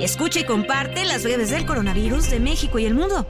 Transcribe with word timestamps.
Escucha 0.00 0.40
y 0.40 0.44
comparte 0.44 1.04
las 1.04 1.24
redes 1.24 1.50
del 1.50 1.66
coronavirus 1.66 2.30
de 2.30 2.40
México 2.40 2.78
y 2.78 2.86
el 2.86 2.94
mundo. 2.94 3.26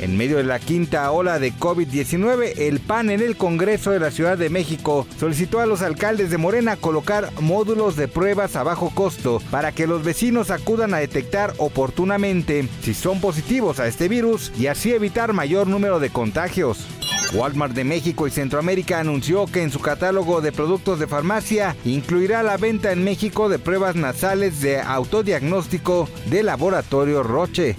En 0.00 0.16
medio 0.16 0.36
de 0.36 0.44
la 0.44 0.60
quinta 0.60 1.10
ola 1.10 1.40
de 1.40 1.52
COVID-19, 1.52 2.52
el 2.58 2.78
PAN 2.78 3.10
en 3.10 3.20
el 3.20 3.36
Congreso 3.36 3.90
de 3.90 3.98
la 3.98 4.12
Ciudad 4.12 4.38
de 4.38 4.48
México 4.48 5.06
solicitó 5.18 5.60
a 5.60 5.66
los 5.66 5.82
alcaldes 5.82 6.30
de 6.30 6.38
Morena 6.38 6.76
colocar 6.76 7.30
módulos 7.40 7.96
de 7.96 8.06
pruebas 8.06 8.54
a 8.54 8.62
bajo 8.62 8.90
costo 8.90 9.42
para 9.50 9.72
que 9.72 9.88
los 9.88 10.04
vecinos 10.04 10.52
acudan 10.52 10.94
a 10.94 10.98
detectar 10.98 11.52
oportunamente 11.58 12.68
si 12.82 12.94
son 12.94 13.20
positivos 13.20 13.80
a 13.80 13.88
este 13.88 14.08
virus 14.08 14.52
y 14.56 14.68
así 14.68 14.92
evitar 14.92 15.32
mayor 15.32 15.66
número 15.66 15.98
de 15.98 16.10
contagios. 16.10 16.86
Walmart 17.34 17.74
de 17.74 17.84
México 17.84 18.26
y 18.26 18.30
Centroamérica 18.30 19.00
anunció 19.00 19.46
que 19.46 19.62
en 19.62 19.70
su 19.70 19.80
catálogo 19.80 20.40
de 20.40 20.52
productos 20.52 20.98
de 20.98 21.06
farmacia 21.06 21.76
incluirá 21.84 22.42
la 22.42 22.56
venta 22.56 22.92
en 22.92 23.04
México 23.04 23.48
de 23.48 23.58
pruebas 23.58 23.96
nasales 23.96 24.60
de 24.60 24.80
autodiagnóstico 24.80 26.08
de 26.30 26.42
laboratorio 26.42 27.22
Roche. 27.22 27.76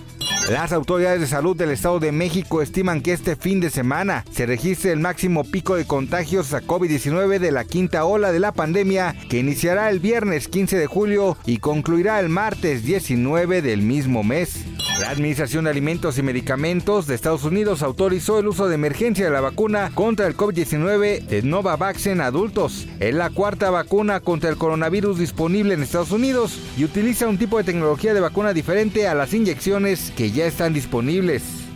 Las 0.50 0.74
autoridades 0.74 1.22
de 1.22 1.28
salud 1.28 1.56
del 1.56 1.70
Estado 1.70 2.00
de 2.00 2.12
México 2.12 2.64
estiman 2.64 3.02
que 3.02 3.14
este 3.14 3.36
fin 3.36 3.60
de 3.60 3.70
semana 3.70 4.26
se 4.32 4.48
registre 4.48 4.92
el 4.92 5.00
máximo 5.00 5.44
pico 5.44 5.76
de 5.76 5.86
contagios 5.86 6.56
a 6.56 6.62
COVID-19 6.64 7.38
de 7.38 7.52
la 7.52 7.66
quinta 7.66 8.04
ola 8.04 8.32
de 8.32 8.40
la 8.40 8.52
pandemia 8.52 9.16
que 9.30 9.38
iniciará 9.38 9.92
el 9.92 10.00
viernes 10.00 10.48
15 10.48 10.76
de 10.76 10.88
julio 10.88 11.38
y 11.46 11.58
concluirá 11.58 12.20
el 12.20 12.30
martes 12.30 12.84
19 12.84 13.62
del 13.62 13.84
mismo 13.84 14.24
mes. 14.24 14.66
La 15.00 15.12
Administración 15.12 15.64
de 15.64 15.70
Alimentos 15.70 16.18
y 16.18 16.24
Medicamentos 16.24 17.08
de 17.08 17.16
Estados 17.16 17.46
Unidos 17.46 17.84
autorizó 17.84 18.38
el 18.38 18.48
uso 18.48 18.68
de 18.68 18.76
emergencia 18.76 19.24
de 19.24 19.32
la 19.32 19.40
vacuna 19.40 19.92
contra 19.96 20.28
el 20.28 20.36
COVID-19 20.36 21.26
de 21.26 21.42
Novavax 21.42 22.08
en 22.08 22.20
adultos. 22.20 22.86
Es 23.00 23.16
la 23.16 23.30
cuarta 23.30 23.70
vacuna 23.70 24.20
contra 24.20 24.50
el 24.50 24.58
coronavirus 24.58 25.18
disponible 25.18 25.74
en 25.74 25.84
Estados 25.84 26.12
Unidos 26.12 26.60
y 26.78 26.84
utiliza 26.84 27.30
un 27.30 27.38
tipo 27.38 27.58
de 27.58 27.64
tecnología 27.64 28.14
de 28.14 28.20
vacuna 28.20 28.52
diferente 28.52 29.08
a 29.08 29.16
las 29.16 29.34
inyecciones 29.34 30.12
que 30.18 30.32
ya 30.32 30.46
están 30.46 30.74
disponibles. 30.74 31.69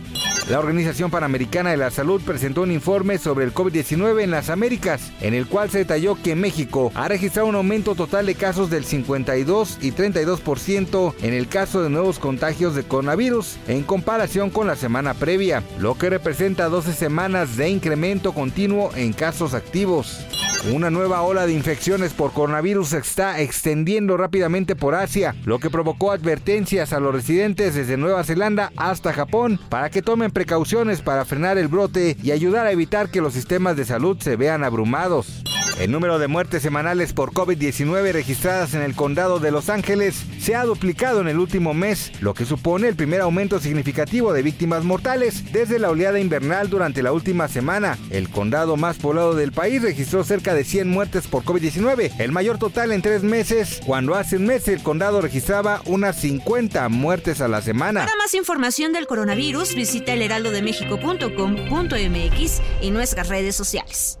La 0.48 0.58
Organización 0.58 1.10
Panamericana 1.10 1.70
de 1.70 1.78
la 1.78 1.90
Salud 1.90 2.20
presentó 2.20 2.62
un 2.62 2.70
informe 2.70 3.16
sobre 3.16 3.46
el 3.46 3.54
COVID-19 3.54 4.22
en 4.22 4.30
las 4.30 4.50
Américas, 4.50 5.10
en 5.22 5.32
el 5.32 5.46
cual 5.46 5.70
se 5.70 5.78
detalló 5.78 6.16
que 6.22 6.34
México 6.34 6.92
ha 6.94 7.08
registrado 7.08 7.48
un 7.48 7.54
aumento 7.54 7.94
total 7.94 8.26
de 8.26 8.34
casos 8.34 8.68
del 8.68 8.84
52 8.84 9.78
y 9.80 9.92
32% 9.92 11.14
en 11.22 11.32
el 11.32 11.48
caso 11.48 11.82
de 11.82 11.88
nuevos 11.88 12.18
contagios 12.18 12.74
de 12.74 12.82
coronavirus 12.82 13.56
en 13.68 13.84
comparación 13.84 14.50
con 14.50 14.66
la 14.66 14.76
semana 14.76 15.14
previa, 15.14 15.62
lo 15.78 15.96
que 15.96 16.10
representa 16.10 16.68
12 16.68 16.92
semanas 16.92 17.56
de 17.56 17.70
incremento 17.70 18.34
continuo 18.34 18.90
en 18.96 19.14
casos 19.14 19.54
activos. 19.54 20.26
Una 20.72 20.88
nueva 20.90 21.20
ola 21.20 21.44
de 21.44 21.52
infecciones 21.52 22.14
por 22.14 22.32
coronavirus 22.32 22.88
se 22.88 22.98
está 22.98 23.38
extendiendo 23.38 24.16
rápidamente 24.16 24.74
por 24.74 24.94
Asia, 24.94 25.34
lo 25.44 25.58
que 25.58 25.68
provocó 25.68 26.10
advertencias 26.10 26.94
a 26.94 27.00
los 27.00 27.14
residentes 27.14 27.74
desde 27.74 27.98
Nueva 27.98 28.24
Zelanda 28.24 28.72
hasta 28.78 29.12
Japón 29.12 29.60
para 29.68 29.90
que 29.90 30.00
tomen 30.00 30.30
precauciones 30.34 31.00
para 31.00 31.24
frenar 31.24 31.56
el 31.56 31.68
brote 31.68 32.18
y 32.22 32.32
ayudar 32.32 32.66
a 32.66 32.72
evitar 32.72 33.08
que 33.08 33.22
los 33.22 33.32
sistemas 33.32 33.76
de 33.78 33.86
salud 33.86 34.18
se 34.20 34.36
vean 34.36 34.64
abrumados. 34.64 35.42
El 35.78 35.90
número 35.90 36.18
de 36.20 36.28
muertes 36.28 36.62
semanales 36.62 37.12
por 37.12 37.32
COVID-19 37.32 38.12
registradas 38.12 38.74
en 38.74 38.82
el 38.82 38.94
condado 38.94 39.40
de 39.40 39.50
Los 39.50 39.68
Ángeles 39.68 40.22
se 40.38 40.54
ha 40.54 40.64
duplicado 40.64 41.20
en 41.20 41.26
el 41.26 41.40
último 41.40 41.74
mes, 41.74 42.12
lo 42.20 42.32
que 42.32 42.44
supone 42.44 42.86
el 42.86 42.94
primer 42.94 43.20
aumento 43.20 43.58
significativo 43.58 44.32
de 44.32 44.42
víctimas 44.42 44.84
mortales 44.84 45.52
desde 45.52 45.80
la 45.80 45.90
oleada 45.90 46.20
invernal 46.20 46.70
durante 46.70 47.02
la 47.02 47.12
última 47.12 47.48
semana. 47.48 47.98
El 48.10 48.30
condado 48.30 48.76
más 48.76 48.98
poblado 48.98 49.34
del 49.34 49.50
país 49.50 49.82
registró 49.82 50.22
cerca 50.22 50.54
de 50.54 50.62
100 50.62 50.88
muertes 50.88 51.26
por 51.26 51.42
COVID-19, 51.42 52.20
el 52.20 52.30
mayor 52.30 52.58
total 52.58 52.92
en 52.92 53.02
tres 53.02 53.24
meses, 53.24 53.80
cuando 53.84 54.14
hace 54.14 54.36
un 54.36 54.46
mes 54.46 54.68
el 54.68 54.80
condado 54.80 55.20
registraba 55.20 55.82
unas 55.86 56.20
50 56.20 56.88
muertes 56.88 57.40
a 57.40 57.48
la 57.48 57.62
semana. 57.62 58.04
Para 58.04 58.16
más 58.16 58.32
información 58.34 58.92
del 58.92 59.08
coronavirus, 59.08 59.74
visita 59.74 60.12
elheraldodemexico.com.mx 60.12 62.62
y 62.80 62.92
nuestras 62.92 63.28
redes 63.28 63.56
sociales. 63.56 64.20